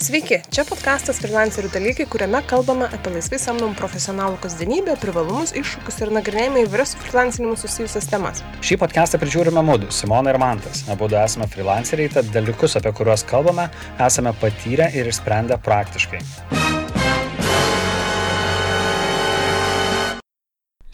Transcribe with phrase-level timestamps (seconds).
[0.00, 6.12] Sveiki, čia podkastas Freelancerių dalykai, kuriame kalbame apie laisvai samdomų profesionalų kasdienybę, privalumus, iššūkius ir
[6.16, 8.40] nagrinėjame įvairias su freelancinimu susijusias temas.
[8.64, 10.86] Šį podcastą prižiūrime mūdu, Simona ir Mantas.
[10.88, 13.68] Abu esame freelanceriai, tad dalykus, apie kuriuos kalbame,
[14.00, 16.24] esame patyrę ir išsprendę praktiškai.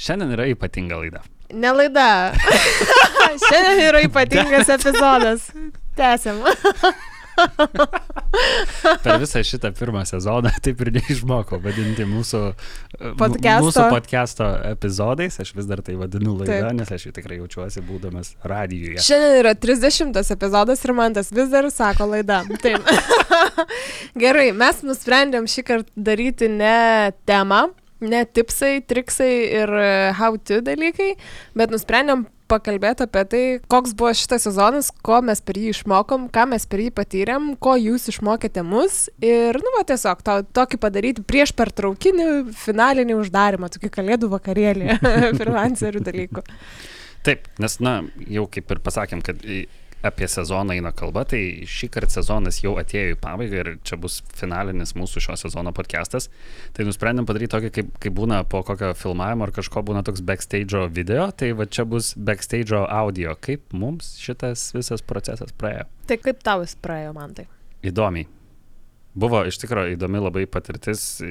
[0.03, 1.23] Šiandien yra ypatinga laida.
[1.55, 2.09] Ne laida.
[3.47, 5.53] Šiandien yra ypatingas epizodas.
[5.95, 6.43] Tęsiam.
[9.05, 12.43] per visą šitą pirmą sezoną taip ir neišmokau vadinti mūsų
[13.21, 18.35] podcast'o, mūsų podcast'o epizodais, aš vis dar tai vadinu laida, nes aš tikrai jaučiuosi būdamas
[18.47, 19.01] radijuje.
[19.07, 22.43] Šiandien yra 30 epizodas ir man tas vis dar sako laida.
[22.63, 22.87] Taip.
[24.23, 27.67] Gerai, mes nusprendėm šį kartą daryti ne temą,
[28.05, 29.77] ne tipsai, triksai ir
[30.19, 31.15] how to dalykai,
[31.57, 36.47] bet nusprendėm pakalbėti apie tai, koks buvo šitas sezonas, ko mes per jį išmokom, ką
[36.53, 41.25] mes per jį patyrėm, ko jūs išmokėte mus ir, nu, va, tiesiog to, tokį padaryti
[41.27, 42.29] prieš pertraukinį
[42.65, 45.01] finalinį uždarimą, tokį kalėdų vakarėlį,
[45.41, 46.47] freelancerių dalykų.
[47.27, 47.99] Taip, nes, na,
[48.31, 49.43] jau kaip ir pasakėm, kad
[50.09, 54.21] apie sezoną eina kalba, tai šį kartą sezonas jau atėjo į pabaigą ir čia bus
[54.37, 56.31] finalinis mūsų šio sezono podcastas.
[56.77, 60.87] Tai nusprendėm padaryti tokį, kaip, kaip būna po kokio filmavimo ar kažko būna toks backstage
[60.95, 63.37] video, tai va čia bus backstage audio.
[63.41, 65.87] Kaip mums šitas visas procesas praėjo?
[66.07, 67.49] Tai kaip tau jis praėjo, man tai?
[67.87, 68.29] Įdomiai.
[69.17, 71.23] Buvo iš tikrųjų įdomi labai patirtis,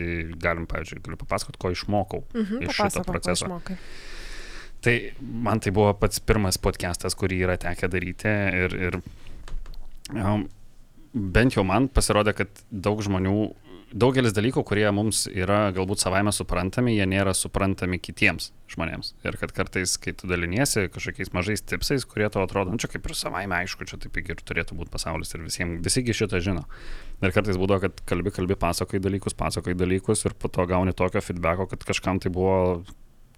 [0.41, 3.45] galim, pavyzdžiui, galiu papasakoti, ko išmokau mhm, iš šito proceso.
[3.45, 3.77] Išmokai.
[4.85, 8.97] Tai man tai buvo pats pirmas podcastas, kurį yra tekę daryti ir, ir
[10.13, 10.43] um,
[11.09, 13.33] bent jau man pasirodė, kad daug žmonių,
[13.97, 19.15] daugelis dalykų, kurie mums yra galbūt savaime suprantami, jie nėra suprantami kitiems žmonėms.
[19.25, 23.09] Ir kad kartais, kai tu daliniesi kažkokiais mažais tipsais, kurie to atrodo, nu, čia kaip
[23.09, 26.67] ir savaime aišku, čia taip ir turėtų būti pasaulis ir visiems, visigi šitą žino.
[27.25, 31.25] Ir kartais būdavo, kad kalbi, kalbi, pasakoji dalykus, pasakoji dalykus ir po to gauni tokio
[31.25, 32.83] feedbacko, kad kažkam tai buvo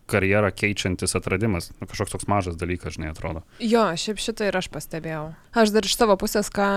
[0.07, 1.71] karjerą keičiantis atradimas.
[1.81, 3.43] Nu, kažkoks toks mažas dalykas, žinai, atrodo.
[3.63, 5.25] Jo, šiaip šitą ir aš pastebėjau.
[5.57, 6.67] Aš dar iš savo pusės, ką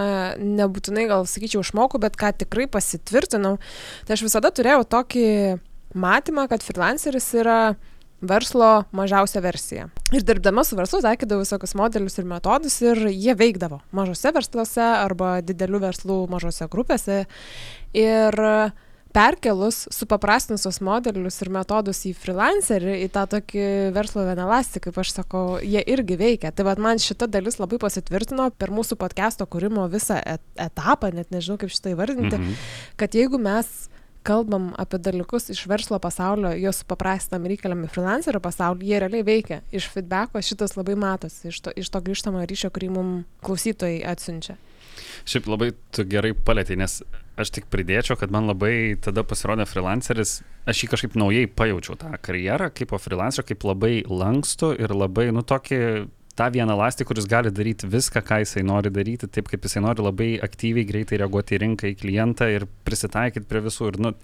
[0.41, 3.57] nebūtinai gal sakyčiau išmokau, bet ką tikrai pasitvirtinau,
[4.07, 5.29] tai aš visada turėjau tokį
[5.95, 7.61] matymą, kad freelanceris yra
[8.21, 9.89] verslo mažiausia versija.
[10.13, 15.39] Ir dirbdama su verslu, taikydavau visokius modelius ir metodus ir jie veikdavo mažose versluose arba
[15.41, 17.23] didelių verslų mažose grupėse.
[17.97, 18.75] Ir uh,
[19.13, 23.67] perkelus supaprastinus modelius ir metodus į freelancerį, į tą tokį
[23.97, 26.53] verslo vienalastį, kaip aš sakau, jie irgi veikia.
[26.55, 31.33] Tai vad man šita dalis labai pasitvirtino per mūsų podcast'o kūrimo visą et etapą, net
[31.35, 32.69] nežinau kaip šitą įvardinti, -hmm.
[32.97, 33.91] kad jeigu mes
[34.23, 39.27] kalbam apie dalykus iš verslo pasaulio, juos supaprastinam ir įkeliam į freelancerio pasaulį, jie realiai
[39.27, 39.61] veikia.
[39.73, 44.59] Iš feedbacko šitas labai matosi, iš to, iš to grįžtamo ryšio, kurį mums klausytojai atsiunčia.
[45.29, 47.01] Šiaip labai tu gerai palėtėjai, nes
[47.41, 52.13] aš tik pridėčiau, kad man labai tada pasirodė freelanceris, aš jį kažkaip naujai pajaučiau tą
[52.21, 55.81] karjerą kaip po freelancerio, kaip labai lankstų ir labai, nu, tokį
[56.41, 60.05] tą vieną lastį, kuris gali daryti viską, ką jisai nori daryti, taip kaip jisai nori
[60.05, 63.91] labai aktyviai, greitai reaguoti į rinką, į klientą ir prisitaikyti prie visų.
[63.93, 64.15] Ir, nu,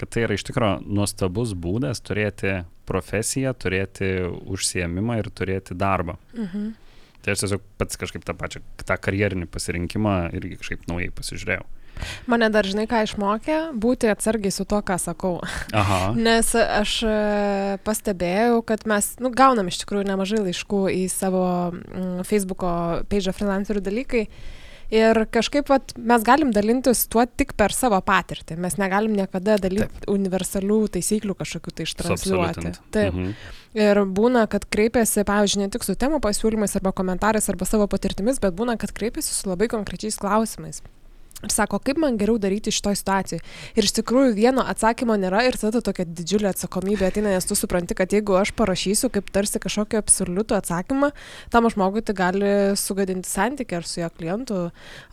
[0.00, 6.18] kad tai yra iš tikrųjų nuostabus būdas turėti profesiją, turėti užsiemimą ir turėti darbą.
[6.36, 6.72] Mhm.
[7.24, 11.64] Tai aš tiesiog pats kažkaip tą pačią, tą karjerinį pasirinkimą irgi kažkaip naujai pasižiūrėjau.
[12.26, 15.36] Mane dar žinai, ką išmokė, būti atsargiai su to, ką sakau.
[15.76, 16.10] Aha.
[16.26, 17.14] Nes aš e,
[17.86, 21.46] pastebėjau, kad mes nu, gaunam iš tikrųjų nemažai laiškų į savo
[22.26, 22.74] Facebook'o
[23.10, 24.26] page freelancerių dalykai.
[24.94, 28.56] Ir kažkaip vat, mes galim dalintis tuo tik per savo patirtį.
[28.62, 30.08] Mes negalim niekada dalyti Taip.
[30.12, 32.74] universalių taisyklių kažkokių tai ištransliuoti.
[32.94, 33.14] Taip.
[33.14, 33.32] Mhm.
[33.74, 38.38] Ir būna, kad kreipiasi, pavyzdžiui, ne tik su temų pasiūlymais arba komentarais arba savo patirtimis,
[38.42, 40.84] bet būna, kad kreipiasi su labai konkrečiais klausimais.
[41.44, 43.42] Ir sako, kaip man geriau daryti šitoje situacijoje.
[43.76, 47.96] Ir iš tikrųjų vieno atsakymo nėra ir tada tokia didžiulė atsakomybė ateina, nes tu supranti,
[47.98, 51.10] kad jeigu aš parašysiu kaip tarsi kažkokį absoliutų atsakymą,
[51.52, 54.60] tam žmogui tai gali sugadinti santykių ar su jo klientu,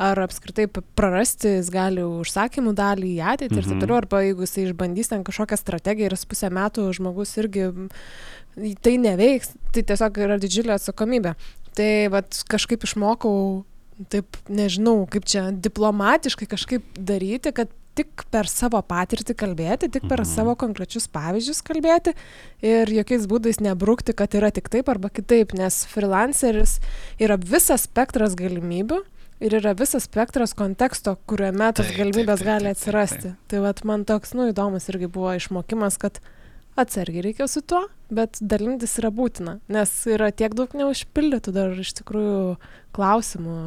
[0.02, 3.60] ar apskritai prarasti, jis gali užsakymų dalį į ateitį mhm.
[3.60, 3.84] ir taip mhm.
[3.86, 7.72] toliau, arba jeigu jis išbandys ten kažkokią strategiją ir pusę metų žmogus irgi
[8.84, 11.36] tai neveiks, tai tiesiog yra didžiulė atsakomybė.
[11.78, 13.64] Tai vad kažkaip išmokau
[14.12, 20.24] taip nežinau, kaip čia diplomatiškai kažkaip daryti, kad tik per savo patirtį kalbėti, tik per
[20.24, 20.30] mhm.
[20.30, 22.14] savo konkrečius pavyzdžius kalbėti
[22.64, 26.80] ir jokiais būdais nebrukti, kad yra tik taip arba kitaip, nes freelanceris
[27.22, 29.02] yra visas spektras galimybių
[29.42, 33.24] ir yra visas spektras konteksto, kuriame tas taip, galimybės taip, taip, gali atsirasti.
[33.24, 33.50] Taip, taip.
[33.52, 36.22] Tai vat, man toks, nu, įdomus irgi buvo išmokimas, kad
[36.80, 37.84] atsargiai reikia su tuo,
[38.14, 42.56] bet dalintis yra būtina, nes yra tiek daug neužpildytų dar iš tikrųjų
[42.96, 43.58] klausimų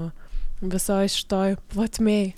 [0.65, 2.33] visoje šitoj plotmėj.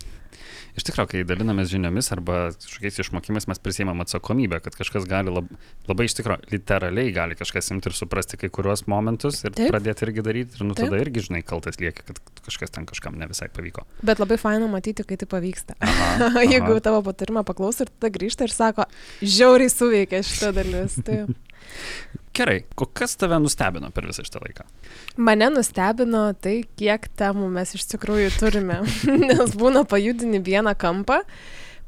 [0.76, 5.48] Iš tikrųjų, kai dalinamės žiniomis arba kažkokiais išmokimais, mes prisėmam atsakomybę, kad kažkas gali lab,
[5.88, 9.70] labai iš tikrųjų, literaliai gali kažkas imti ir suprasti kai kuriuos momentus ir Taip.
[9.72, 10.90] pradėti irgi daryti ir nu Taip.
[10.90, 13.86] tada irgi, žinai, kaltas lieka, kad kažkas ten kažkam ne visai pavyko.
[14.06, 15.78] Bet labai faina matyti, kai tai pavyksta.
[15.80, 16.44] Aha, aha.
[16.46, 18.88] Jeigu tavo patarimą paklauso ir tada grįžta ir sako,
[19.24, 21.00] žiauriai suveikia šitą dalis.
[21.06, 21.24] Tai...
[22.36, 22.58] Gerai,
[22.92, 24.66] kas tave nustebino per visą šitą laiką?
[25.16, 28.82] Mane nustebino tai, kiek temų mes iš tikrųjų turime.
[29.30, 31.22] Nes būna pajudini vieną kampą,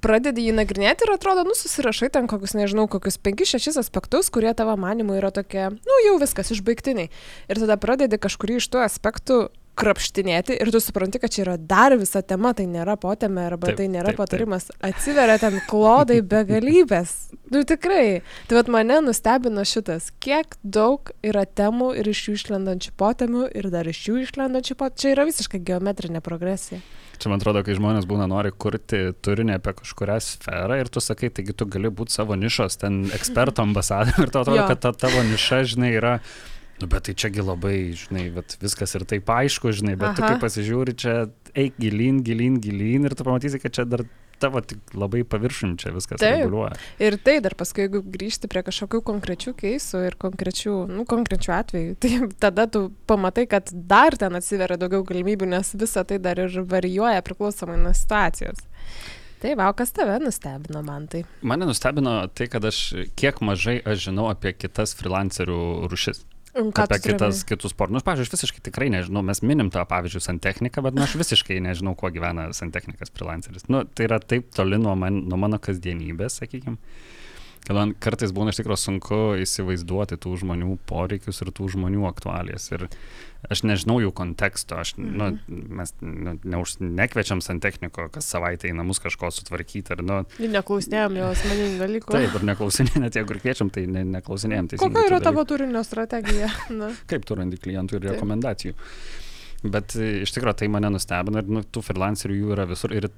[0.01, 4.79] pradedi jį nagrinėti ir atrodo, nu susirašai ten kokius, nežinau, kokius 5-6 aspektus, kurie tavo
[4.81, 7.11] manimu yra tokie, nu jau viskas išbaigtiniai.
[7.51, 9.43] Ir tada pradedi kažkurį iš tų aspektų
[9.79, 13.81] krapštinėti ir tu supranti, kad čia yra dar visa tema, tai nėra potėme arba taip,
[13.81, 14.69] tai nėra taip, patarimas.
[14.71, 14.81] Taip.
[14.91, 17.15] Atsiveria ten klodai begalybės.
[17.53, 18.21] Nu tikrai.
[18.51, 23.71] Tai vad mane nustebino šitas, kiek daug yra temų ir iš jų išlendančių potėmių ir
[23.73, 25.03] dar iš jų išlendančių potėmių.
[25.05, 26.83] Čia yra visiškai geometrinė progresija.
[27.19, 31.33] Čia man atrodo, kai žmonės būna nori kurti turinį apie kažkurią sferą ir tu sakai,
[31.35, 34.69] taigi tu gali būti savo nišos ten eksperto ambasadoriumi ir tau atrodo, jo.
[34.71, 36.15] kad ta tavo niša, žinai, yra
[36.79, 38.29] Nu, bet tai čiagi labai, žinai,
[38.63, 40.17] viskas ir taip aišku, žinai, bet Aha.
[40.19, 41.15] tu kai pasižiūri, čia
[41.59, 44.05] eik gilin, gilin, gilin ir tu pamatysi, kad čia dar
[44.39, 46.37] tavo tik labai paviršim čia viskas taip.
[46.45, 46.77] reguliuoja.
[47.03, 51.97] Ir tai dar paskui, jeigu grįžti prie kažkokių konkrečių keisų ir konkrečių, nu, konkrečių atvejų,
[52.03, 52.13] tai
[52.47, 57.25] tada tu pamatai, kad dar ten atsiveria daugiau galimybių, nes visa tai dar ir varijuoja
[57.27, 58.63] priklausomai nuo situacijos.
[59.39, 61.23] Taip, o kas tave nustebino man tai?
[61.47, 62.81] Mane nustebino tai, kad aš
[63.19, 65.61] kiek mažai aš žinau apie kitas freelancerių
[65.91, 66.25] rušis.
[66.55, 67.95] Apie kitas, kitus sportus.
[67.97, 71.61] Nu, pavyzdžiui, aš visiškai tikrai nežinau, mes minim tą pavyzdžiui santechniką, bet nu, aš visiškai
[71.65, 73.69] nežinau, kuo gyvena santechnikas freelanceris.
[73.73, 76.79] Nu, tai yra taip toli nuo, man, nuo mano kasdienybės, sakykime
[77.69, 82.71] kad man kartais būna iš tikrųjų sunku įsivaizduoti tų žmonių poreikius ir tų žmonių aktualijas.
[82.73, 82.87] Ir
[83.53, 85.67] aš nežinau jų konteksto, aš, nu, mhm.
[85.77, 89.99] mes nu, neuž, nekviečiam santechniko kas savaitę į namus kažko sutvarkyti.
[89.99, 92.17] Ir, nu, ir neklausinėjom jo asmeninių dalykų.
[92.17, 94.73] Taip, ir neklausinėjom, net jeigu kviečiam, tai ne, neklausinėjom.
[94.81, 96.49] Kokia yra tavo turinio strategija?
[96.81, 96.89] Na.
[97.13, 98.15] Kaip tu randi klientų ir Taip.
[98.17, 98.79] rekomendacijų?
[99.69, 102.97] Bet iš tikrųjų tai mane nustebino ir nu, tų freelancerių jų yra visur.
[102.97, 103.11] Ir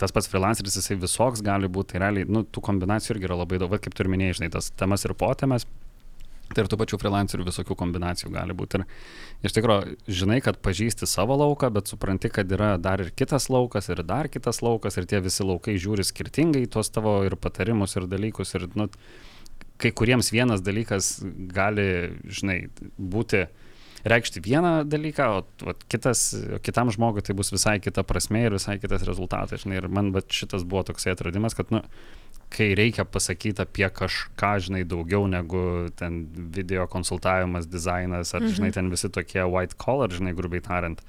[0.00, 3.60] tas pats freelanceris, jisai visoks gali būti, tai realiai, nu, tų kombinacijų irgi yra labai
[3.62, 5.66] daug, kaip tu ir minėjai, žinai, tas temas ir potėmes.
[6.54, 8.78] Tai ir tų pačių freelancerių visokių kombinacijų gali būti.
[9.42, 13.48] Ir iš tikrųjų, žinai, kad pažįsti savo lauką, bet supranti, kad yra dar ir kitas
[13.50, 17.96] laukas, ir dar kitas laukas, ir tie visi laukai žiūri skirtingai tuos tavo ir patarimus,
[17.98, 18.54] ir dalykus.
[18.54, 18.86] Ir, nu,
[19.82, 21.16] kai kuriems vienas dalykas
[21.50, 21.88] gali,
[22.30, 22.60] žinai,
[22.94, 23.48] būti
[24.06, 28.54] reikšti vieną dalyką, o, o kitas, o kitam žmogui tai bus visai kita prasme ir
[28.56, 29.64] visai kitas rezultatas.
[29.64, 31.82] Žinai, ir man bet šitas buvo toksai atradimas, kad, nu,
[32.54, 36.22] kai reikia pasakyti apie kažką, žinai, daugiau negu ten
[36.54, 38.58] video konsultavimas, dizainas, ar, mhm.
[38.58, 41.02] žinai, ten visi tokie white collar, žinai, grubiai tariant,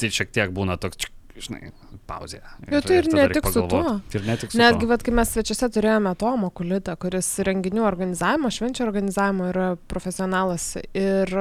[0.00, 1.10] tai šiek tiek būna toks
[1.42, 1.72] žinai,
[2.08, 2.40] pauzė.
[2.66, 3.96] Ir, tai ir, ir ne tik su tuo.
[4.14, 8.52] Ir ne tik su Netgi, vat, kai mes svečiuose turėjome Tomo Kulitą, kuris renginių organizavimo,
[8.52, 10.74] švenčio organizavimo yra profesionalas.
[10.96, 11.36] Ir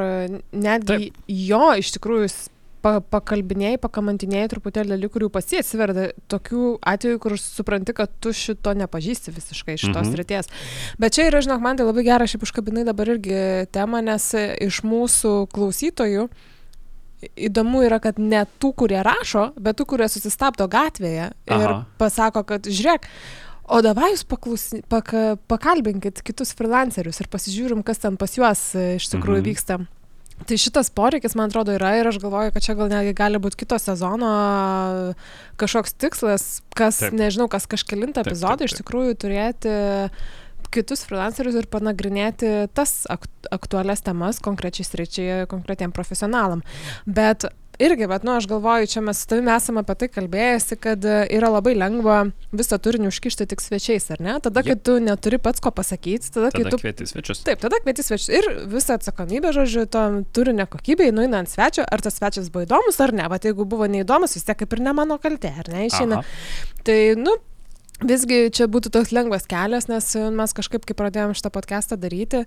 [0.52, 1.24] netgi Taip.
[1.28, 2.30] jo iš tikrųjų
[2.86, 6.66] pa, pakalbinėjai, pakamantinėjai truputėlį dalykų, kurių pasi atsiverda tokių
[6.96, 10.18] atvejų, kur supranti, kad tu šito nepažįsti visiškai šitos mhm.
[10.22, 10.52] ryties.
[11.02, 13.40] Bet čia yra, žinok, man tai labai gerai, šiaip užkabinai dabar irgi
[13.76, 16.52] temą, nes iš mūsų klausytojų uh,
[17.24, 21.82] įdomu yra, kad ne tų, kurie rašo, bet tų, kurie susistabdo gatvėje ir Aha.
[22.00, 23.08] pasako, kad žiūrėk,
[23.66, 25.14] o davai jūs paklausy, pak,
[25.50, 29.50] pakalbinkit kitus freelancerius ir pasižiūrim, kas ten pas juos e, iš tikrųjų mhm.
[29.52, 29.82] vyksta.
[30.36, 33.62] Tai šitas poreikis, man atrodo, yra ir aš galvoju, kad čia gal netgi gali būti
[33.62, 34.32] kito sezono
[35.62, 37.16] kažkoks tikslas, kas, taip.
[37.16, 40.34] nežinau, kas kažkelintą epizodą iš tikrųjų turėti uh,
[40.76, 46.66] kitus freelancerius ir panagrinėti tas aktualias temas konkrečiai sričiai, konkretiem profesionalam.
[47.06, 47.48] Bet
[47.80, 51.50] irgi, bet, nu, aš galvoju, čia mes su tavimi esame apie tai kalbėjęsi, kad yra
[51.52, 52.18] labai lengva
[52.56, 54.38] visą turinį užkišti tik svečiais, ar ne?
[54.44, 56.80] Tada, kai tu neturi pats ko pasakyti, tada, tada kai tu...
[56.82, 57.44] Kvieti svečius.
[57.48, 58.30] Taip, tada kvieti svečius.
[58.36, 60.06] Ir visą atsakomybę, žodžiu, to
[60.36, 63.28] turinio kokybei, nuina ant svečio, ar tas svečias buvo įdomus ar ne.
[63.32, 66.24] Bet jeigu buvo neįdomus, vis tiek kaip ir ne mano kaltė, ar ne, išeina.
[66.86, 67.36] Tai, nu,
[68.04, 72.44] Visgi čia būtų toks lengvas kelias, nes mes kažkaip, kai pradėjom šitą podcastą daryti,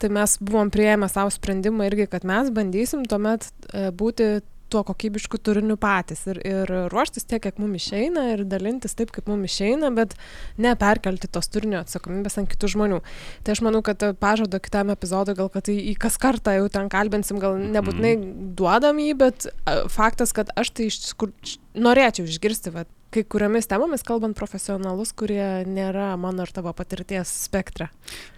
[0.00, 4.38] tai mes buvom prieėmę savo sprendimą irgi, kad mes bandysim tuomet e, būti
[4.72, 9.28] tuo kokybišku turiniu patys ir, ir ruoštis tiek, kiek mums išeina ir dalintis taip, kaip
[9.30, 10.16] mums išeina, bet
[10.62, 13.00] neperkelti tos turinio atsakomybės ant kitų žmonių.
[13.46, 16.90] Tai aš manau, kad pažado kitam epizodui, gal kad tai į kas kartą jau ten
[16.92, 18.50] kalbinsim, gal nebūtinai mhm.
[18.58, 19.48] duodam jį, bet
[19.92, 25.64] faktas, kad aš tai iš tikrųjų norėčiau išgirsti, vat, kai kuriomis temomis kalbant profesionalus, kurie
[25.68, 27.88] nėra mano ir tavo patirties spektre.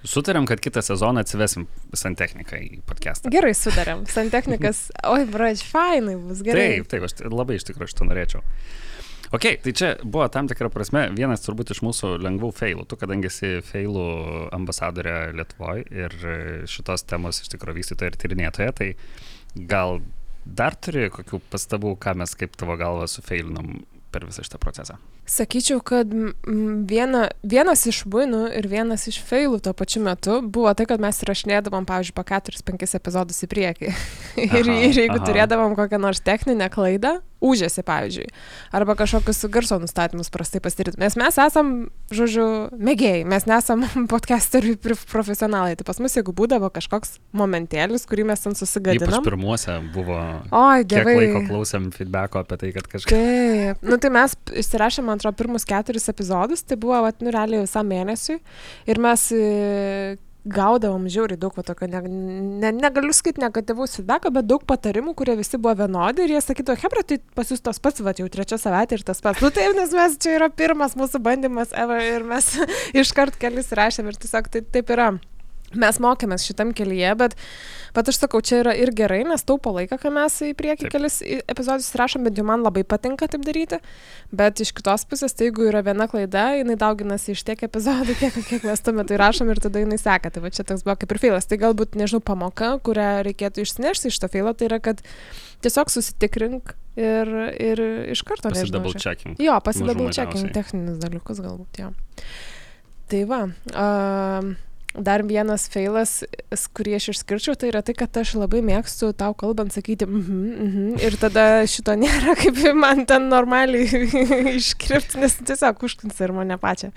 [0.06, 1.66] Sutarėm, kad kitą sezoną atsivesim
[1.96, 3.32] santechniką į podcastą.
[3.34, 4.04] Gerai, sutarėm.
[4.12, 6.76] Santechnikas, oi, brač, fainai bus gerai.
[6.76, 8.44] Taip, taip, aš labai iš tikrųjų šitą norėčiau.
[9.34, 12.86] Ok, tai čia buvo tam tikra prasme vienas turbūt iš mūsų lengvų failų.
[12.88, 14.06] Tu, kadangi esi failų
[14.56, 16.16] ambasadorė Lietuvoje ir
[16.70, 18.88] šitos temos iš tikrųjų vystytoja ir tyrinėtoja, tai
[19.68, 19.98] gal
[20.46, 23.82] dar turi kokių pastabų, ką mes kaip tavo galva sufailinom
[24.12, 24.98] per visą šitą procesą?
[25.28, 26.08] Sakyčiau, kad
[26.88, 31.20] viena, vienas iš buinų ir vienas iš failų tuo pačiu metu buvo tai, kad mes
[31.24, 33.90] įrašinėdavom, pavyzdžiui, po 4-5 epizodus į priekį.
[34.46, 35.26] ir, aha, ir jeigu aha.
[35.28, 38.26] turėdavom kokią nors techninę klaidą, užėsi, pavyzdžiui,
[38.74, 40.98] arba kažkokius garso nustatymus prastai pasidaryti.
[40.98, 41.72] Nes mes esam,
[42.14, 45.76] žodžiu, mėgėjai, mes nesam podcasteriai profesionalai.
[45.78, 49.20] Tai pas mus, jeigu būdavo kažkoks momentėlis, kurį mes ten susigadinam.
[49.20, 50.18] Ypač pirmuose buvo.
[50.50, 51.14] Oi, dievai.
[51.14, 53.14] Kiek laiko klausėm feedbacko apie tai, kad kažkas.
[53.14, 57.66] Taip, nu tai mes įsirašėm man atrodo, pirmus keturis epizodus, tai buvo, vat, nu, realiai
[57.66, 58.38] visam mėnesiui.
[58.88, 60.16] Ir mes e,
[60.48, 62.00] gaudavom žiauriai daug, tokio, ne,
[62.62, 66.78] ne, negaliu skaityti negatyvaus feedbacko, bet daug patarimų, kurie visi buvo vienodi ir jie sakytų,
[66.84, 69.42] hebra, tai pas jūs tas pats, va, jau trečia savaitė ir tas pats.
[69.44, 72.54] Nu taip, nes mes čia yra pirmas mūsų bandymas ever ir mes
[73.02, 75.12] iškart kelis rašėm ir tiesiog tai, taip yra
[75.76, 77.34] mes mokėmės šitam kelyje, bet,
[77.96, 80.94] bet aš sakau, čia yra ir gerai, nes taupo laiką, kai mes į priekį taip.
[80.94, 83.80] kelis epizodus įrašom, bet jau man labai patinka taip daryti,
[84.32, 88.38] bet iš kitos pusės, tai jeigu yra viena klaida, jinai dauginasi iš tiek epizodų, kiek,
[88.48, 91.14] kiek mes tuo metu įrašom ir tada jinai seka, tai va čia toks buvo kaip
[91.14, 95.02] ir feilas, tai galbūt, nežinau, pamoka, kurią reikėtų išsinešti iš to feilo, tai yra, kad
[95.64, 97.82] tiesiog susitikrink ir, ir
[98.14, 99.36] iš karto pasidouble checking.
[99.42, 101.92] Jo, pasidouble checking techninius dalykus galbūt, jo.
[103.08, 103.42] Tai va.
[103.72, 104.50] Uh,
[104.96, 106.22] dar vienas feilas,
[106.74, 110.68] kurį aš išskirčiau, tai yra tai, kad aš labai mėgstu tau kalbant sakyti, mhm, mm
[110.68, 113.86] mhm, mm ir tada šito nėra, kaip man ten normaliai
[114.58, 116.90] iškirpti, nes tiesiog užklinsi ir mane pačią.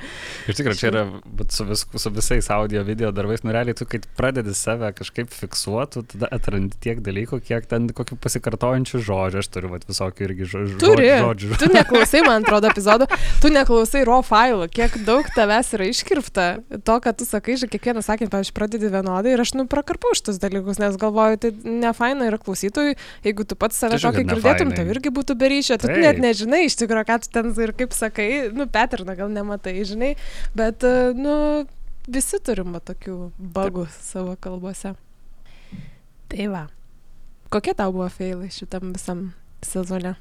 [0.50, 1.04] Iš tikrųjų, čia yra
[1.52, 6.06] su, vis, su visais audio video darbais, nu realiai tu, kai pradedi save kažkaip fiksuoti,
[6.16, 10.80] tada atrandi tiek dalykų, kiek ten kokių pasikartojančių žodžių, aš turiu vat, visokių irgi žodžių.
[10.82, 11.12] Turi.
[11.26, 11.52] žodžių.
[11.62, 13.10] Tu neklausai, man atrodo, epizodų,
[13.44, 16.50] tu neklausai raw failų, kiek daug tavęs yra iškirpta,
[16.88, 20.38] to, kad tu sakai, že kiekvieną sakinį, pavyzdžiui, pradedi vienodai ir aš, nu, prakarpau šitus
[20.42, 22.96] dalykus, nes galvoju, tai ne faina yra klausytojui,
[23.26, 27.08] jeigu tu pats save tokį girdėtum, tai irgi būtų beryšio, tu net nežinai iš tikrųjų,
[27.10, 30.14] ką tu ten ir kaip sakai, nu, Petrina gal nematai, žinai,
[30.58, 30.86] bet,
[31.18, 31.36] nu,
[32.08, 34.02] visi turim tokių bagų Taip.
[34.06, 34.96] savo kalbose.
[36.32, 36.66] Tai va.
[37.52, 39.32] Kokie tau buvo failai šitam visam
[39.66, 40.16] sezone?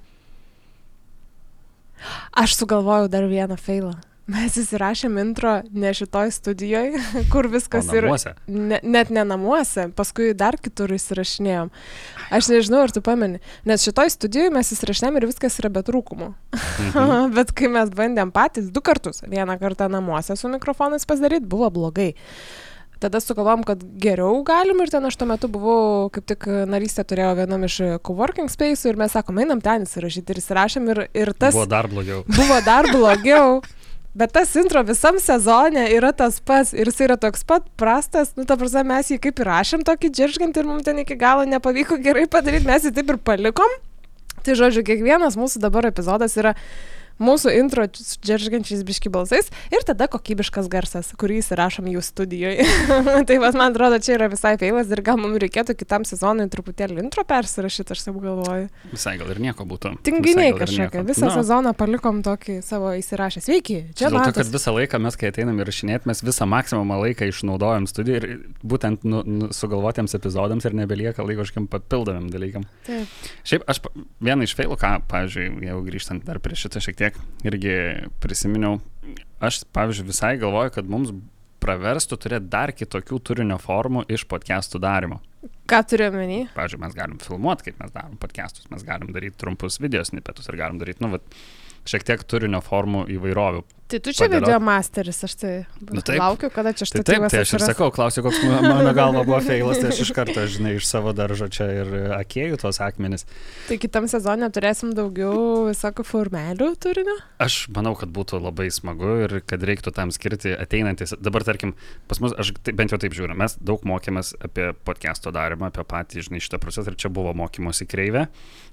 [2.32, 3.94] Aš sugalvojau dar vieną failą.
[4.30, 7.00] Mes įsirašėm intro ne šitoj studijoje,
[7.32, 8.14] kur viskas yra.
[8.46, 11.72] Ne, net ne namuose, paskui dar kitur įsirašinėjom.
[12.36, 16.32] Aš nežinau, ar tu pameni, nes šitoj studijoje mes įsirašinėjom ir viskas yra be trūkumų.
[16.54, 17.30] Mhm.
[17.38, 22.12] Bet kai mes bandėm patys du kartus, vieną kartą namuose su mikrofonais pasidaryti, buvo blogai.
[23.00, 27.32] Tada sugalvom, kad geriau galim ir ten aš tuo metu buvau, kaip tik narystė turėjau
[27.38, 31.56] vienam iš coworking space ir mes sakom, einam ten įsirašyti ir įsirašėm ir, ir tas...
[31.56, 32.22] Buvo dar blogiau.
[32.28, 33.62] Buvo dar blogiau.
[34.14, 38.42] Bet tas intro visam sezone yra tas pats ir jis yra toks pat prastas, nu
[38.42, 42.00] ta prasme mes jį kaip ir rašėm tokį džiržgant ir mums ten iki galo nepavyko
[42.02, 43.76] gerai padaryti, mes jį taip ir palikom.
[44.42, 46.56] Tai žodžiu, kiekvienas mūsų dabar epizodas yra
[47.20, 52.66] mūsų intro džeržgančiais biški balsais ir tada kokybiškas garsas, kurį įsirašom jų studijoje.
[53.28, 57.04] tai vas, man atrodo, čia yra visai feilas ir gal mums reikėtų kitam sezonui truputėlį
[57.04, 58.68] intro persirašyti, aš savo galvoju.
[58.92, 59.94] Visai gal ir nieko būtų.
[60.06, 61.04] Tinginiai kažkokie.
[61.10, 61.34] Visą no.
[61.36, 63.44] sezoną palikom tokį savo įsirašę.
[63.44, 67.00] Sveiki, čia Dėl to, kad visą laiką mes, kai ateinam ir rašinėt, mes visą maksimumą
[67.04, 68.28] laiką išnaudojam studijų ir
[68.64, 72.66] būtent nu, nu, sugalvotiems epizodams ir nebelieka laiko kažkokiam papildomim dalykam.
[72.86, 73.10] Taip.
[73.48, 73.82] Šiaip aš
[74.22, 77.74] vieną iš feilų, ką, pavyzdžiui, jau grįžtant dar prie šitą šiek tiek tiek irgi
[78.20, 78.78] prisiminiau,
[79.42, 81.12] aš, pavyzdžiui, visai galvoju, kad mums
[81.60, 85.20] praverstų turėti dar kitokių turinio formų iš podcastų darimo.
[85.68, 86.46] Ką turiu omeny?
[86.54, 90.58] Pavyzdžiui, mes galim filmuoti, kaip mes darom podcastus, mes galim daryti trumpus video snipetus ir
[90.60, 91.36] galim daryti, nu, vat,
[91.88, 93.62] šiek tiek turinio formų įvairovių.
[93.90, 97.24] Tai tu čia video masteris, aš tai nu, taip, laukiu, kada čia štai tai taip.
[97.32, 100.76] Tai aš ir sakau, klausiu, koks mano galva buvo feilas, tai aš iš karto, žinai,
[100.78, 103.26] iš savo daržo čia ir akėjų tos akmenis.
[103.66, 107.16] Tai kitam sezonė turėsim daugiau visokių formelių turinio?
[107.42, 111.16] Aš manau, kad būtų labai smagu ir kad reiktų tam skirti ateinantis.
[111.18, 111.74] Dabar, tarkim,
[112.06, 115.82] pas mus, aš tai, bent jau taip žiūriu, mes daug mokėmės apie podcast'o darimą, apie
[115.82, 118.28] patį, žinai, šitą procesą ir čia buvo mokymosi kreivė.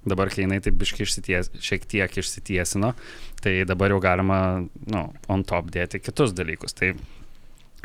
[0.07, 2.93] Dabar, kai jinai taip biškai išsities, šiek tiek išsitiesino,
[3.43, 4.39] tai dabar jau galima,
[4.91, 6.75] nu, on top dėti kitus dalykus.
[6.77, 6.93] Tai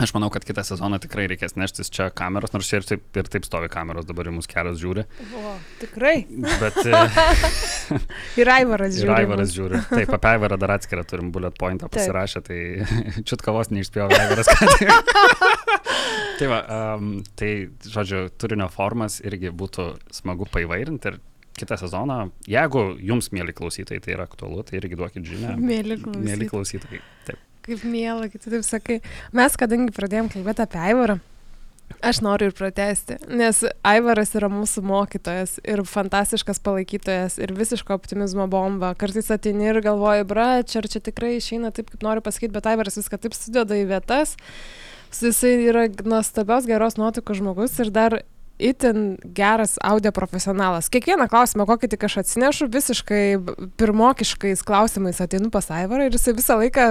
[0.01, 3.27] Aš manau, kad kitą sezoną tikrai reikės neštis čia kameros, nors čia ir taip, ir
[3.29, 5.05] taip stovi kameros, dabar į mus kelios žiūri.
[5.37, 6.17] O, tikrai.
[6.63, 6.81] Bet.
[7.93, 7.99] E,
[8.41, 9.11] ir Aivaras žiūri.
[9.11, 9.81] Ir Aivaras žiūri.
[9.91, 12.59] Taip, apie Aivarą dar atskirą turim bullet pointą pasirašę, tai
[13.29, 14.49] čiut kavos neišspėjau Aivaras.
[16.39, 17.51] tai va, um, tai,
[17.85, 21.21] žodžiu, turinio formas irgi būtų smagu paivairinti ir
[21.63, 22.19] kitą sezoną.
[22.51, 25.57] Jeigu jums, mėly klausytojai, tai yra aktualu, tai irgi duokit žinią.
[25.59, 26.29] Mėly klausytojai.
[26.29, 27.03] Mėly klausytojai.
[27.29, 27.49] Taip.
[27.63, 29.03] Kaip mėla, kai tu taip sakai.
[29.39, 31.21] Mes, kadangi pradėjom kalbėti apie Aivarą,
[32.03, 38.49] aš noriu ir pratesti, nes Aivaras yra mūsų mokytojas ir fantastiškas palaikytojas ir visiško optimizmo
[38.51, 38.95] bomba.
[38.99, 42.67] Kartais atini ir galvoji, bra, čia ar čia tikrai išeina taip, kaip noriu pasakyti, bet
[42.73, 44.35] Aivaras viską taip sudeda į vietas.
[45.13, 48.23] Jisai yra nuostabios geros nuotaikos žmogus ir dar
[48.71, 50.91] itin geras audio profesionalas.
[50.93, 53.25] Kiekvieną klausimą, kokį tik aš atsinešu, visiškai
[53.81, 56.89] pirmokiškais klausimais ateinu pas Aivarą ir jisai visą laiką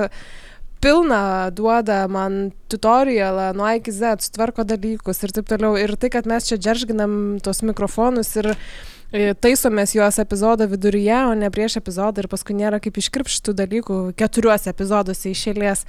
[0.81, 5.75] pilną duoda man tutorialą nuo A iki Z, sutvarko dalykus ir taip toliau.
[5.77, 7.13] Ir tai, kad mes čia džeržginam
[7.45, 12.81] tos mikrofonus ir e, taisomės juos epizodo viduryje, o ne prieš epizodą ir paskui nėra
[12.81, 15.85] kaip iškirpštų dalykų keturiuose epizoduose iš eilės.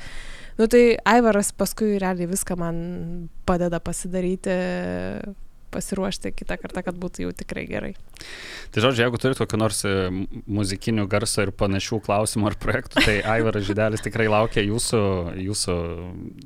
[0.61, 2.77] Nu tai Aivaras paskui realiai viską man
[3.49, 4.53] padeda pasidaryti
[5.73, 7.93] pasiruošti kitą kartą, kad būtų jau tikrai gerai.
[8.73, 9.93] Tai žodžiu, jeigu turit kokį nors e,
[10.47, 15.02] muzikinių garso ir panašių klausimų ar projektų, tai Aivaras Žydelis tikrai laukia jūsų,
[15.43, 15.76] jūsų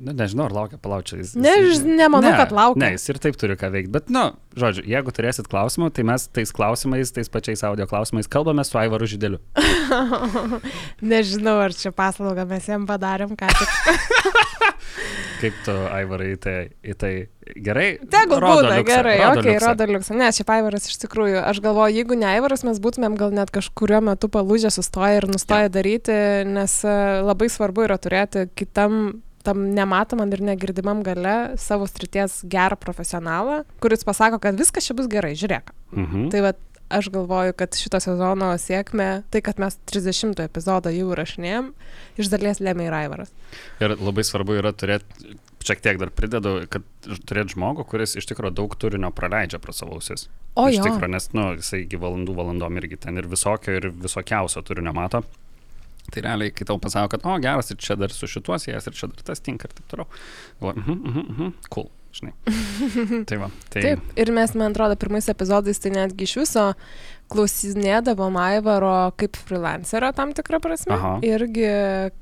[0.01, 1.19] ne, nežinau, ar laukia palaučia.
[1.21, 2.83] Jis, ne, aš nemanau, ne, kad laukia.
[2.83, 4.25] Ne, jis ir taip turi ką veikti, bet, nu,
[4.59, 9.07] žodžiu, jeigu turėsit klausimų, tai mes tais klausimais, tais pačiais audio klausimais kalbame su Aivaru
[9.09, 9.41] Žydeliu.
[11.13, 13.71] Nežinau, ar čia paslaugą mes jam padarėm, ką tik.
[15.41, 17.13] Kaip tu, Aivarai, į tai, į tai
[17.55, 17.87] gerai?
[18.11, 20.17] Tegul būna gerai, okei, okay, rodo liuksą.
[20.17, 24.01] Ne, šiaip Aivaras iš tikrųjų, aš galvoju, jeigu ne Aivaras, mes būtumėm gal net kažkurio
[24.05, 25.73] metu palūžę sustoję ir nustoję ja.
[25.73, 26.17] daryti,
[26.49, 32.75] nes e, labai svarbu yra turėti kitam tam nematomam ir negirdimam gale savo strities gerą
[32.79, 35.71] profesionalą, kuris pasako, kad viskas čia bus gerai, žiūrėk.
[35.95, 36.25] Mhm.
[36.33, 36.51] Tai va,
[36.89, 41.71] aš galvoju, kad šito sezono sėkmė, tai kad mes 30 epizodą jau rašinėjom,
[42.19, 43.33] iš dalies lėmė ir Aivaras.
[43.83, 46.85] Ir labai svarbu yra turėti, šiek tiek dar pridedu, kad
[47.29, 50.27] turėti žmogų, kuris iš tikrųjų daug turinio praleidžia pro savo ausis.
[50.57, 54.63] O iš tikrųjų, nes, nu, jisai iki valandų valandom irgi ten ir visokio, ir visokiausio
[54.67, 55.23] turinio mato.
[56.07, 58.95] Tai realiai, kai tau pasako, kad, o geras, ir čia dar su šituo siejas, ir
[58.95, 60.07] čia dar tas tinka ir taip toliau.
[60.61, 62.33] Galvoju, mhm, mhm, mhm, cool žinai.
[63.29, 63.83] tai va, tai...
[63.83, 66.65] Taip, ir mes, man atrodo, pirmais epizodais tai netgi iš viso
[67.31, 70.95] klausinėdavom Aivaro kaip freelancerio tam tikrą prasme.
[70.95, 71.13] Aha.
[71.25, 71.67] Irgi,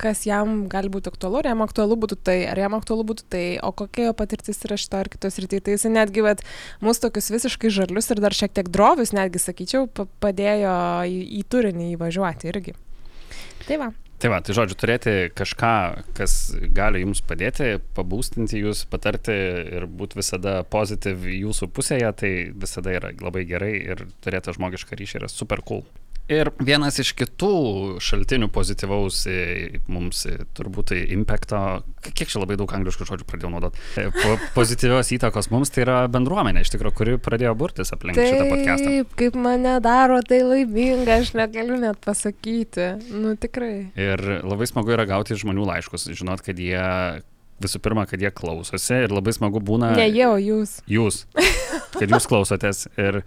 [0.01, 3.43] kas jam gali būti aktualu, ar jam aktualu būtų tai, ar jam aktualu būtų tai,
[3.61, 5.65] o kokia jo patirtis yra šito ar kitos rytyje.
[5.65, 6.45] Tai jis netgi, vat,
[6.85, 9.89] mūsų tokius visiškai žarlius ir dar šiek tiek drovius, netgi sakyčiau,
[10.23, 10.77] padėjo
[11.09, 12.75] į, į turinį įvažiuoti irgi.
[13.65, 13.93] Tai va.
[14.25, 15.71] Tai va, tai žodžiu, turėti kažką,
[16.17, 16.31] kas
[16.73, 19.35] gali jums padėti, pabūstinti jūs, patarti
[19.77, 25.19] ir būti visada pozityv jūsų pusėje, tai visada yra labai gerai ir turėti žmogišką ryšį
[25.21, 25.85] yra super cool.
[26.31, 27.49] Ir vienas iš kitų
[28.01, 29.35] šaltinių pozityvaus e,
[29.85, 31.59] mums e, turbūt tai impacto,
[32.07, 33.83] kiek čia labai daug angliškų žodžių pradėjau naudoti,
[34.15, 38.49] po, pozityvios įtakos mums tai yra bendruomenė, iš tikrųjų, kuri pradėjo burtis aplink Taip, šitą
[38.49, 38.89] podcastą.
[38.89, 42.89] Taip, kaip mane daro tai laiminga, aš negaliu net pasakyti.
[43.13, 43.91] Nu tikrai.
[43.93, 46.81] Ir labai smagu yra gauti žmonių laiškus, žinot, kad jie
[47.63, 49.93] visų pirma, kad jie klausosi ir labai smagu būna.
[49.97, 50.79] Ne jie, o jūs.
[50.91, 51.25] Jūs.
[51.95, 52.87] Kad jūs klausotės.
[52.99, 53.21] Ir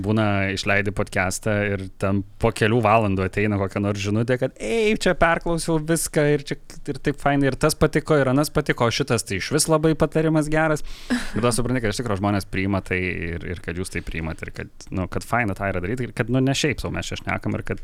[0.00, 5.14] būna išleidi podcastą ir ten po kelių valandų ateina kokia nors žinutė, kad, ei, čia
[5.18, 6.58] perklausiau viską ir, čia,
[6.92, 10.50] ir taip fainai, ir tas patiko, ir anas patiko, šitas tai iš vis labai patarimas
[10.52, 10.84] geras.
[11.08, 14.44] Ir tada supranti, kad iš tikrųjų žmonės priima tai ir, ir kad jūs tai priimat,
[14.44, 17.08] ir kad, nu, kad faina tą yra daryti, ir kad, nu, ne šiaip savo mes
[17.08, 17.80] čia šnekam, ir kad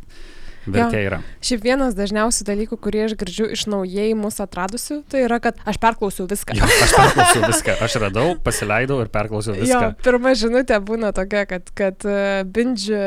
[0.66, 1.20] vertė yra.
[1.44, 5.80] Šiaip vienas dažniausių dalykų, kurį aš girdžiu iš naujai mūsų atradusių, tai yra, kad aš
[5.82, 6.56] perklausiau viską.
[6.58, 7.78] Jo, aš perklausiau viską.
[7.86, 9.82] Aš radau, pasileidau ir perklausiau viską.
[9.90, 13.02] Jo, pirma žinutė būna tokia, kad, kad uh, binge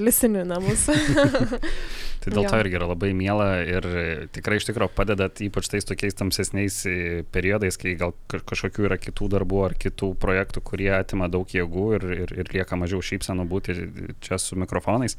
[0.00, 0.88] listening namus.
[2.24, 3.86] Tai dėl to irgi yra labai miela ir
[4.32, 6.96] tikrai iš tikrųjų padedat, ypač tais tokiais tamsesniais e,
[7.34, 12.08] periodais, kai gal kažkokių yra kitų darbų ar kitų projektų, kurie atima daug jėgų ir,
[12.24, 13.76] ir, ir lieka mažiau šypsenų būti
[14.24, 15.18] čia su mikrofonais.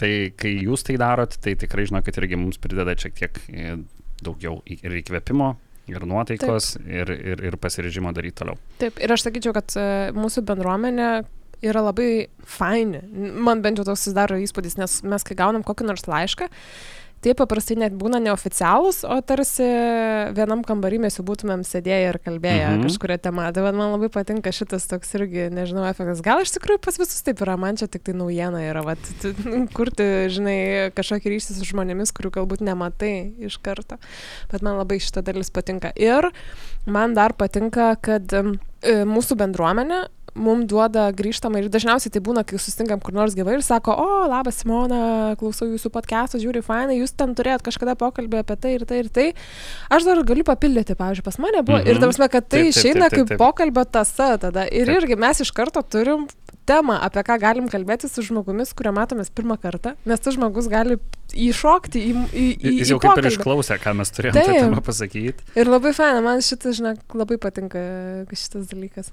[0.00, 3.76] Tai kai jūs tai darot, tai tikrai žinokit irgi mums prideda šiek tiek e,
[4.24, 5.52] daugiau ir įkvėpimo,
[5.92, 6.90] ir nuotaikos, Taip.
[6.90, 8.58] ir, ir, ir pasirežimo daryti toliau.
[8.80, 11.08] Taip, ir aš sakyčiau, kad e, mūsų bendruomenė
[11.64, 13.00] yra labai faini.
[13.14, 16.50] Man bent jau toks susidaro įspūdis, nes mes kai gaunam kokį nors laišką,
[17.24, 19.66] tie paprastai net būna neoficialūs, o tarsi
[20.36, 22.84] vienam kambarį mes jau būtumėm sėdėję ir kalbėję mhm.
[22.88, 23.48] kažkuria tema.
[23.54, 26.22] Tai man labai patinka šitas toks irgi, nežinau, efektas.
[26.24, 29.12] Gal iš tikrųjų pas visus taip yra, man čia tik tai naujiena yra, vat,
[29.76, 30.58] kurti, žinai,
[30.96, 33.14] kažkokį ryšį su žmonėmis, kurių galbūt nematai
[33.48, 34.00] iš karto.
[34.52, 35.94] Bet man labai šita dalis patinka.
[35.96, 36.30] Ir
[36.84, 38.44] man dar patinka, kad e,
[39.08, 43.64] mūsų bendruomenė mum duoda grįžtamą ir dažniausiai tai būna, kai susitinkam kur nors gyvai ir
[43.66, 48.58] sako, o, labas Simona, klausau jūsų podcast'o, žiūri, fainai, jūs ten turėjot kažkada pokalbį apie
[48.60, 49.26] tai ir tai ir tai.
[49.94, 51.78] Aš dar galiu papildyti, pavyzdžiui, pas mane buvo.
[51.78, 51.90] Mm -hmm.
[51.90, 54.66] Ir dabar, kad tai išeina kaip pokalbio tasa tada.
[54.66, 55.02] Ir taip.
[55.02, 56.26] irgi mes iš karto turim
[56.66, 60.98] temą, apie ką galim kalbėti su žmogumis, kurio matomės pirmą kartą, nes tas žmogus gali
[61.34, 62.12] įšokti į...
[62.32, 65.44] į, į Jis jau į kaip ir išklausė, ką mes turėjome pasakyti.
[65.60, 67.82] Ir labai faina, man šitas, žinok, labai patinka
[68.32, 69.12] šitas dalykas.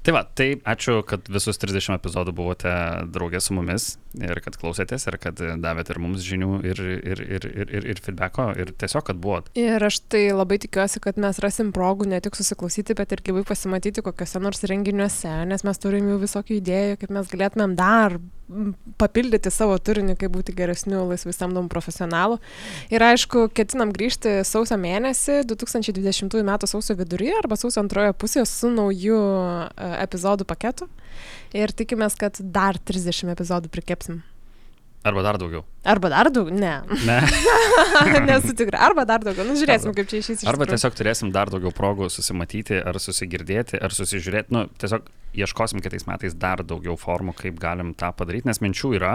[0.00, 2.72] Tai va, tai ačiū, kad visus 30 epizodų buvote
[3.12, 7.46] draugė su mumis ir kad klausėtės ir kad davėte ir mums žinių ir, ir, ir,
[7.50, 9.52] ir, ir, ir feedbacko ir tiesiog, kad buvot.
[9.60, 13.44] Ir aš tai labai tikiuosi, kad mes rasim progų ne tik susiklausyti, bet ir gyvai
[13.46, 18.16] pasimatyti kokiuose nors renginiuose, nes mes turim jau visokių idėjų, kaip mes galėtumėm dar
[18.98, 22.40] papildyti savo turinį, kaip būti geresniu laisvai samdomu profesionalu.
[22.92, 26.52] Ir aišku, ketinam grįžti sausio mėnesį, 2020 m.
[26.66, 30.88] sausio viduryje arba sausio antroje pusėje su nauju e, epizodų paketu.
[31.56, 34.20] Ir tikimės, kad dar 30 epizodų prikepsim.
[35.06, 35.64] Arba dar daugiau.
[35.84, 36.56] Arba dar daugiau?
[36.60, 36.82] Ne.
[37.08, 37.20] Ne.
[38.28, 38.82] Nesu tikra.
[38.84, 39.46] Arba dar daugiau.
[39.48, 40.42] Nu, žiūrėsim, kaip čia išeis.
[40.44, 44.52] iš Arba tiesiog turėsim dar daugiau progų susimatyti, ar susigirdėti, ar susižiūrėti.
[44.52, 45.08] Nu, tiesiog
[45.40, 49.14] ieškosim kitais metais dar daugiau formų, kaip galim tą padaryti, nes minčių yra.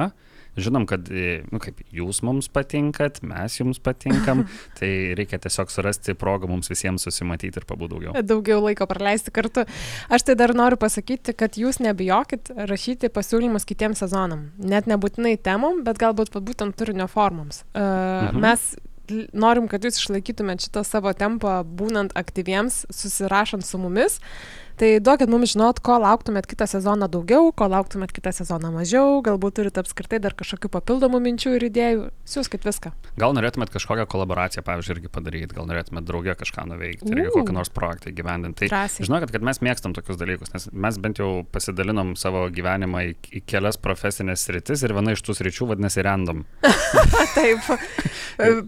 [0.56, 4.46] Žinom, kad, e, nu, kaip jūs mums patinkat, mes jums patinkam,
[4.80, 8.14] tai reikia tiesiog surasti progą mums visiems susimatyti ir pabūti daugiau.
[8.24, 9.66] daugiau laiko praleisti kartu.
[10.08, 14.48] Aš tai dar noriu pasakyti, kad jūs nebijokit rašyti pasiūlymus kitiems sezonam.
[14.56, 17.64] Net nebūtinai temom, bet galbūt būtent turinio formoms.
[17.76, 18.40] Uh, Mhm.
[18.40, 18.76] Mes
[19.34, 24.20] norim, kad jūs išlaikytumėt šitą savo tempą, būnant aktyviems, susirašant su mumis.
[24.76, 29.60] Tai duokit mums žinot, ko lauktumėt kitą sezoną daugiau, ko lauktumėt kitą sezoną mažiau, galbūt
[29.62, 32.10] turite apskritai dar kažkokių papildomų minčių ir idėjų.
[32.28, 32.92] Siūskit viską.
[33.16, 37.72] Gal norėtumėt kažkokią kolaboraciją, pavyzdžiui, irgi padaryti, gal norėtumėt draugė kažką nuveikti, irgi kokį nors
[37.72, 38.68] projektą įgyvendinti.
[38.72, 43.16] Tai žinokit, kad mes mėgstam tokius dalykus, nes mes bent jau pasidalinom savo gyvenimą į,
[43.40, 46.44] į kelias profesinės sritis ir viena iš tų sričių vadinasi random.
[47.38, 47.64] Taip.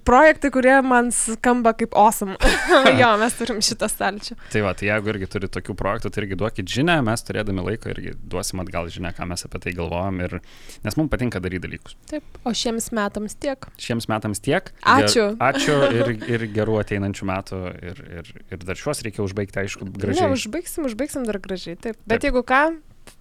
[0.07, 2.37] Projektai, kurie man skamba kaip awesome.
[3.01, 4.37] jo, mes turim šitą stalčių.
[4.53, 7.89] Tai va, tai jeigu irgi turi tokių projektų, tai irgi duokit žinę, mes turėdami laiko
[7.93, 10.37] irgi duosim atgal žinę, ką mes apie tai galvojam, ir,
[10.85, 11.95] nes mums patinka daryti dalykus.
[12.11, 12.23] Taip.
[12.47, 13.67] O šiems metams tiek.
[13.81, 14.71] Šiems metams tiek.
[14.83, 15.29] Ačiū.
[15.33, 17.61] Ger, ačiū ir, ir gerų ateinančių metų.
[17.91, 20.29] Ir, ir, ir dar šiuos reikia užbaigti, aišku, Ne, gražiai.
[20.33, 21.77] užbaigsim, užbaigsim dar gražiai.
[21.79, 21.97] Taip.
[22.05, 22.29] Bet Taip.
[22.29, 22.61] jeigu ką,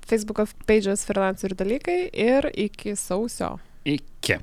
[0.07, 3.57] Facebook page'as freelancerių dalykai ir iki sausio.
[3.87, 4.41] Iki.